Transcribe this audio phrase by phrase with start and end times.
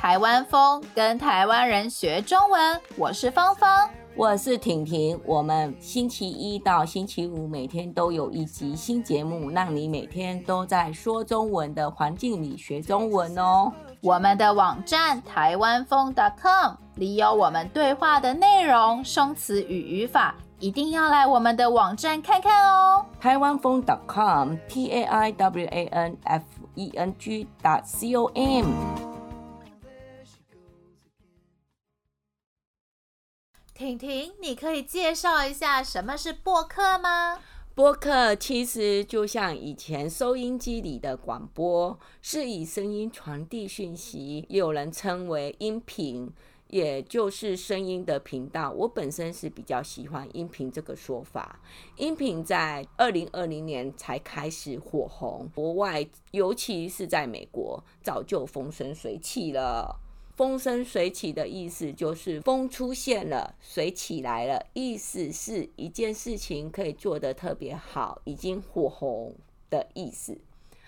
[0.00, 2.80] 台湾风，跟台湾人学中文。
[2.96, 5.20] 我是芳芳，我是婷婷。
[5.26, 13.70] 我们星期一到星期五每天都有一集新节目，让你每天都在说中文的环境里学中文哦。
[14.00, 20.34] 我们的网站台湾风 .com 里有我们对话的内容、生词与语法。
[20.58, 23.04] 一定要来我们的网站看看哦！
[23.20, 26.42] 台湾风 .com，t a i w a n f
[26.74, 27.46] e n g
[27.84, 28.14] c
[33.80, 37.38] 婷婷，你可以介绍一下什么是播客吗？
[37.74, 46.30] 播客其实就像以前收音机里的广播，是以声音传递讯息，有人称为音频。
[46.68, 51.58] 也就是声音的频道，我本身是比较喜欢音频这个说法。
[51.96, 59.98] 音频在二零二零年才开始火红，国外尤其是在美国，早就风生水起了。
[60.40, 69.34] 风生水起的意思就是风出现了，水起来了，意思是一件事情可以做得特别好，已经火红
[69.68, 70.40] 的意思。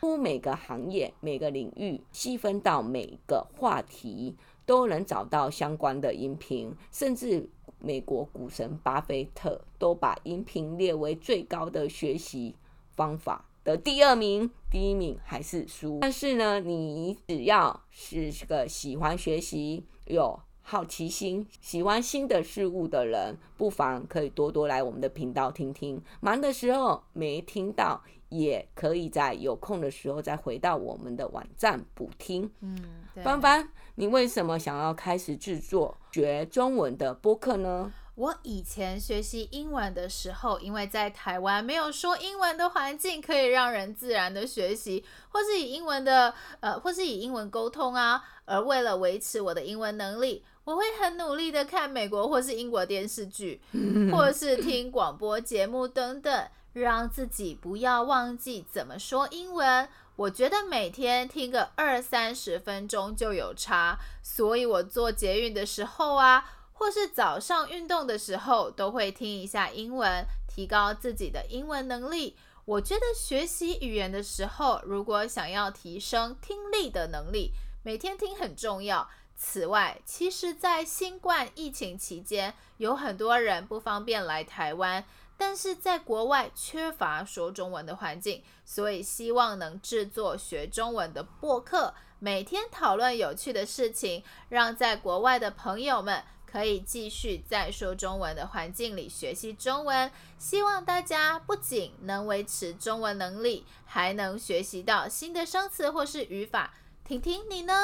[0.00, 4.36] 乎每个行业、每个领域，细分到每个话题。
[4.66, 12.54] 都能找到相关的音频，甚至美国股神巴菲特都把音频列为最高的学习
[12.90, 15.98] 方法的第二名，第一名还是书。
[16.00, 26.00] 但是呢，你只要是个喜欢学习、有好奇心、喜欢新的事物的人，不妨可以多多来我们的频道听听。
[26.20, 32.50] 忙的时候没听到，也可以在有空的时候再回到我们的网站补听。
[32.60, 32.82] 嗯，
[33.22, 37.92] 芳芳，你为什么想要开始制作学中文的播客呢？
[38.18, 48.24] 我以前学习英文的时候，因为在台湾没有说英文的环境，可以让人自然的学习，或是以英文的呃，或是以英文沟通啊。
[48.44, 53.60] 而为了维持我的英文能力，我会很努力的看美国或是英国电视剧，
[54.10, 56.48] 或是听广播节目等等。
[56.74, 59.88] 让自己不要忘记怎么说英文。
[60.14, 66.44] 我觉得每天听个二三十分钟就有差，所以我做捷运的时候啊，
[66.78, 72.36] 或是早上运动的时候，都会听一下英文，提高自己的英文能力。
[72.64, 77.52] 我觉得学习语言的时候，如果想要提升听力的能力，
[77.82, 79.08] 每天听很重要。
[79.36, 85.04] 此外，其实，在新冠疫情期间，有很多人不方便来台湾。
[85.36, 100.10] 但是在国外缺乏说中文的环境，所以希望能制作学中文的播客，每天讨论有趣的事情，让在国外的朋友们可以继续在说中文的环境里学习中文。
[100.38, 106.72] 希望大家不仅能维持中文能力，还能学习到新的生词或是语法。
[107.04, 107.74] 婷婷，你呢？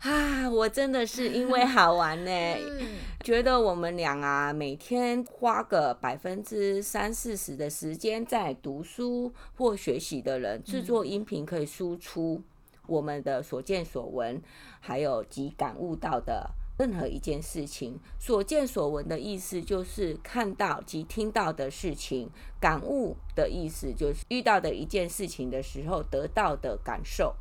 [0.00, 2.30] 啊，我真的是因为 好玩呢，
[3.22, 12.40] 觉得我们俩啊，每天花个百分之三四十的时间在读书或学习的人，制作音频可以输出
[12.86, 14.40] 我们的所见所闻，
[14.80, 16.48] 还有及感悟到的
[16.80, 18.00] 任何一件事情。
[18.18, 27.34] 所见所闻的意思就是看到及听到的事情，感悟的意思就是遇到的一件事情的时候得到的感受。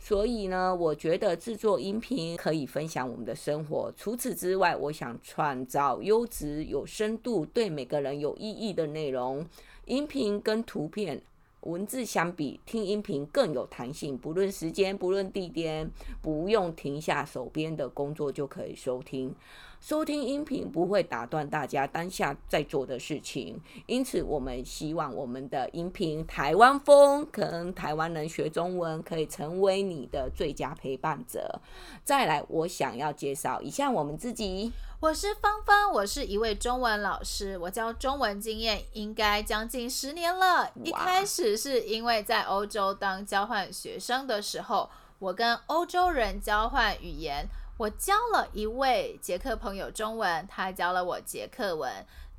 [0.00, 3.92] 所以呢，我觉得制作音频可以分享我们的生活。
[3.96, 9.44] 除此之外，我想创造优质、有深度、对每个人有意义的内容。
[9.86, 11.20] 音频跟图片、
[11.62, 15.90] 文字相比，听音频更有弹性，不论时间，不论地点，
[16.22, 19.34] 不用停下手边的工作就可以收听。
[19.80, 31.60] 收听音频不会打断大家当下在做的事情，因此我们希望我们的音频台湾风，可能台湾人学中文可以成为你的最佳陪伴者。
[32.04, 34.72] 再来，我想要介绍一下我们自己。
[35.00, 40.68] 我是芳芳，我是一位中文老师，我教中文经验应该将近十年了。
[40.84, 47.46] 一开始是因为在欧洲当交换学生的时候，我跟欧洲人交换语言。
[47.78, 51.90] 我教了一位捷克朋友中文，他教了我捷克文。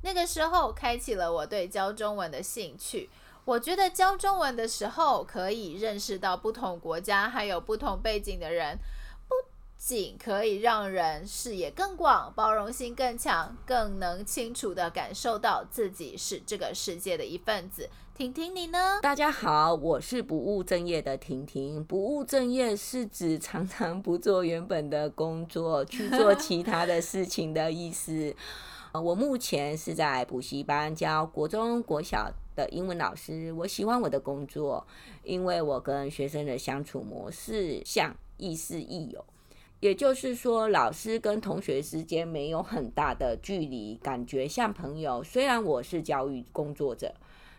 [0.02, 3.08] 那个时候开启了我对教中文的兴趣。
[3.46, 8.78] 我觉得教中文的时候可以认识到不同国家还有不同背景的人，
[9.82, 17.88] 仅可以让人视野更广、包容性更强，更能清楚地感受到自己是这个世界的一份子。
[18.14, 19.00] 婷婷，你呢？
[19.00, 21.82] 大家好，我是不务正业的婷婷。
[21.82, 28.36] 不务正业是指常常不做原本的工作，去做 其他的事情的意思。
[28.92, 33.50] 我目前是在补习班教国中、国小的英文老师。
[33.54, 34.86] 我喜欢我的工作，
[35.24, 39.24] 因为我跟学生的相处模式像亦师亦友。
[39.80, 45.24] 也就是说，老师跟同学之间没有很大的距离，感觉像朋友。
[45.24, 47.14] 虽然我是教育工作者，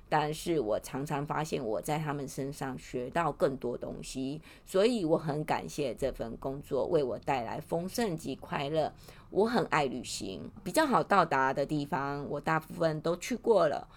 [0.07, 8.93] 但是我常常发现我在他们身上学到更多东西，所以我很感谢这份工作为我带来丰盛及快乐。
[9.31, 13.87] 我很爱旅行，比较好到达的地方，我大部分都去过了。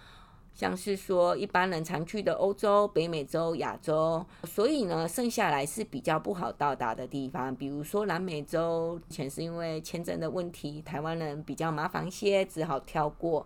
[0.55, 13.45] 像是说一般人常去的欧洲、北美洲、亚洲，所以呢，剩下来是比较不好到达的地方，比如说南美洲，前是因为签证的问题，台湾人比较麻烦些，只好跳过。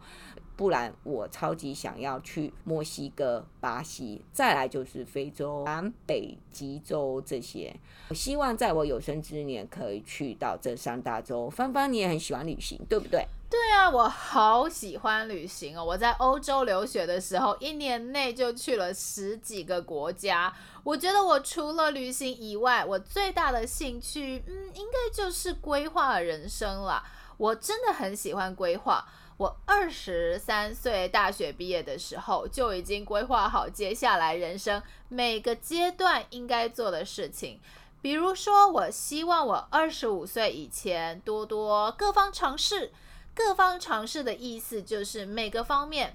[0.56, 7.74] 不然我超级想要去墨西哥、巴西，再来就是非洲、南北极洲这些。
[8.10, 11.50] 我希望在我有生之年可以去到这三大洲。
[11.50, 13.26] 芳芳，你也很喜欢旅行，对不对？
[13.50, 15.84] 对啊，我好喜欢旅行哦！
[15.84, 20.54] 我在欧洲留学的时候，一年内就去了十几个国家。
[20.84, 27.04] 我觉得我除了旅行以外，我最大的兴趣，嗯，应该就是规划人生了。
[27.38, 29.04] 我真的很喜欢规划。
[29.38, 37.60] 我二十三岁大学毕业的时候，就已经规划好接下来人生每个阶段应该做的事情。
[38.00, 42.92] 比如说，我希望我二十五岁以前多多各方尝试。
[43.39, 46.13] 各方尝试的意思就是每个方面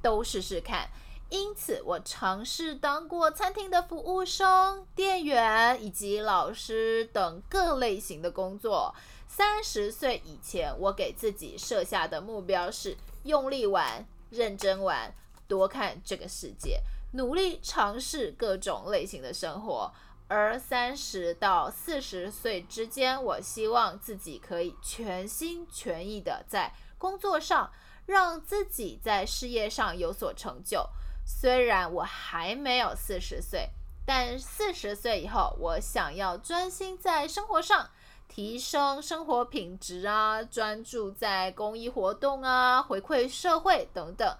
[0.00, 0.88] 都试试看。
[1.28, 8.94] 因此，我尝试当过餐厅的服务生、店员以及老师等各类型的工作。
[9.26, 15.12] 三十岁以前，我给自己设下的目标是用力玩、认真玩、
[15.48, 16.80] 多看这个世界，
[17.14, 19.92] 努力尝试各种类型的生活。
[20.30, 27.72] 而三十到四十岁之间，我希望自己可以全心全意的在工作上，
[28.06, 30.88] 让自己在事业上有所成就。
[31.26, 33.70] 虽然我还没有四十岁，
[34.06, 37.90] 但四十岁以后，我想要专心在生活上。
[38.28, 44.36] 提升生活品质啊，专注在公益活动啊，回馈社会等等，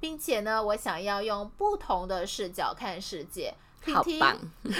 [0.00, 3.54] 并且呢，我想要用不同的视角看世界。
[3.92, 4.38] 好棒，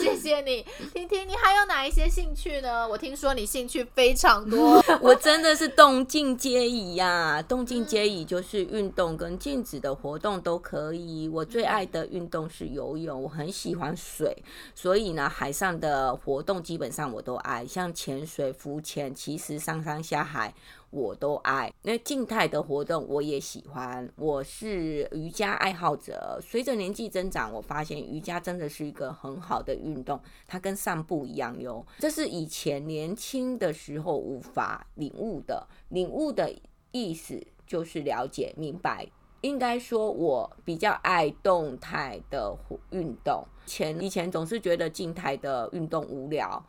[0.00, 0.64] 谢谢你。
[0.92, 2.88] 婷婷你还有哪一些兴趣呢？
[2.88, 7.42] 我听说你兴趣非常多， 我真的是动静皆宜呀、啊。
[7.42, 11.28] 动静皆宜就是运动跟静止的活动都可以。
[11.28, 14.36] 我最爱的运动是游泳，我很喜欢水，
[14.74, 20.54] 所以呢，海上的活动基本上我都爱，像潜水、浮潜，其实上山下海。
[20.90, 24.08] 我都爱，那静态的活动我也喜欢。
[24.16, 31.84] 我是瑜伽爱好者，随着年纪增长，我发现瑜伽真的是一个很好的运动，它跟散步一样哟。
[31.98, 36.54] 这是以前年轻的时候无法领悟的，领悟的
[36.92, 39.06] 意思就是了解、明白。
[39.42, 42.56] 应该说，我比较爱动态的
[42.90, 46.64] 运动，前以前总是觉得静态的运动无聊。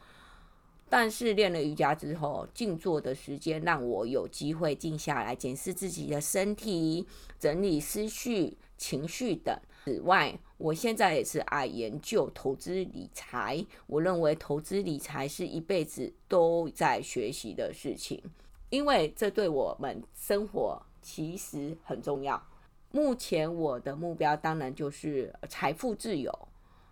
[0.90, 7.06] 但是练了瑜伽之后，静坐的时间让我有机会静下来，检视自己的身体，
[7.38, 9.54] 整理思绪、情绪等。
[9.84, 13.66] 此外，我现在也是爱研究投资理财。
[13.86, 18.22] 我认为投资理财是一辈子都在学习的事情，
[18.70, 22.42] 因为这对我们生活其实很重要。
[22.92, 26.32] 目前我的目标当然就是财富自由。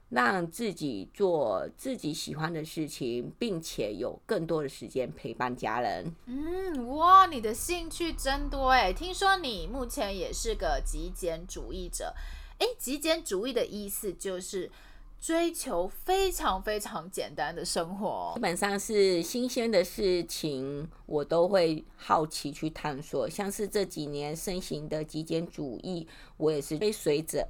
[0.10, 6.14] 让自己做自己喜欢的事情，并且有更多的时间陪伴家人。
[6.26, 8.94] 嗯，哇，你的兴趣真多诶！
[8.94, 12.14] 听说你目前也是个极简主义者。
[12.60, 14.72] 诶，极简主义的意思就是
[15.20, 18.32] 追求非常非常简单的生活。
[18.36, 23.30] 基本上是新鲜的事情，我都会好奇去探索。
[23.30, 26.08] 像是这几年盛行的极简主义，
[26.38, 27.48] 我也是追随者。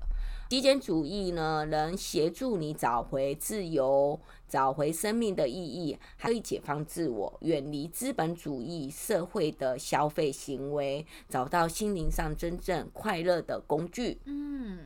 [0.48, 14.22] 极简主义呢，能协助你找回自由，找回生命的意义，还可以解放自我，远离资本主义社会的消费行为，找到心灵上真正快乐的工具。
[14.26, 14.78] 嗯，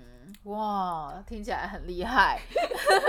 [0.43, 2.39] 哇，听起来很厉害。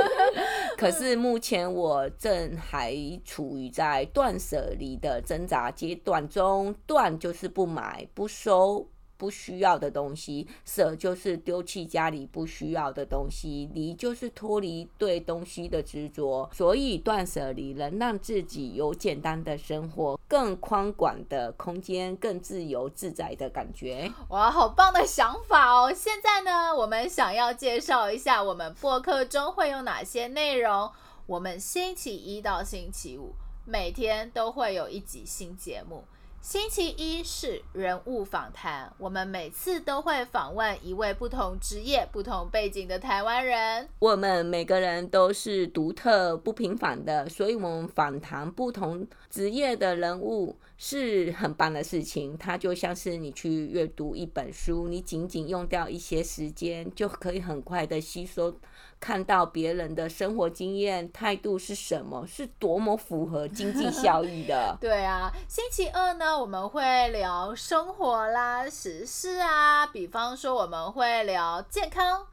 [0.77, 8.89] 可是目前我正还处于在断舍离的挣扎阶段中，断就是不买，不收。
[9.17, 16.49] 不需要的东西，舍就是丢弃家里不需要的东西，离就是脱离对东西的执着。
[16.55, 24.13] 所以断舍离能让自己有简单的生活，更宽广的空间，更自由自在的感觉。
[24.29, 25.93] 哇，好棒的想法哦！
[25.93, 30.89] 现在呢，我们想要介绍一下我们播客中会有哪些内容。
[31.27, 33.35] 我们星期一到星期五
[33.67, 36.05] 每天都会有一集新节目。
[36.42, 43.87] 星期一是人物访谈，我们每次都会访问一位不同职业、不同背景的台湾人。
[43.99, 52.37] 我们每个人都是独特不平凡的，所以我们访谈不同职业的人物是很棒的事情。
[52.38, 58.59] 它就像是你去阅读一本书，你仅仅用掉一些时间，就可以很快的吸收。
[59.00, 64.76] 看到别人的生活经验、态度是什么，是多么符合经济效益的。
[64.78, 72.26] 对啊，星期二呢，我们会聊生活啦、时事啊，比方说我们会聊健康、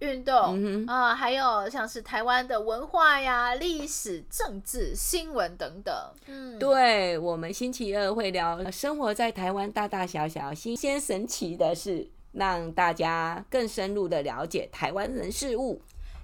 [0.00, 5.94] 运动啊、嗯呃，还有像是台湾的文化呀、历史、政治、新闻等等。
[6.26, 15.80] 嗯，对，我们星期二会聊生活在台湾大大小小、新鲜神奇的事，让大家更深入的了解台湾人事物。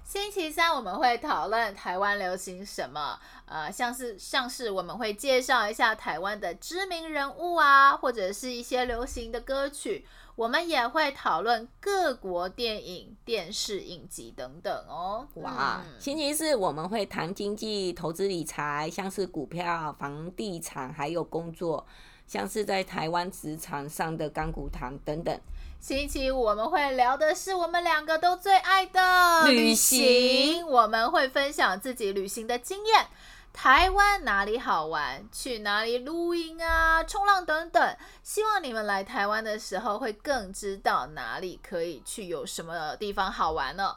[0.09, 10.07] 星期三我们会讨论台湾流行什么，呃，像是像是我们会介绍一下台湾的知名人物啊，或者是一些流行的歌曲。
[10.35, 15.27] 我们也会讨论各国电影、电视影集等等哦。
[15.35, 21.85] 哇，嗯、星期四我们会谈经济、投资理财，像是股票、房地产，还有工作，
[22.25, 25.39] 像是在台湾职场上的干股谈等等。
[25.79, 33.07] 星期五我们会聊的是我们两个都最爱的旅行，我们会分享自己旅行的经验，
[33.53, 37.95] 台湾哪里好玩，去哪里露营啊、冲浪等等。
[38.21, 43.95] 希望你们来台湾的时候会更知道哪里可以去，有什么地方好玩呢？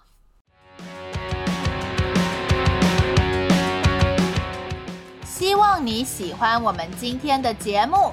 [5.27, 8.13] 希望你喜欢我们今天的节目。